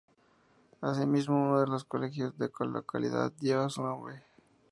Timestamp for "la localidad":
2.61-3.31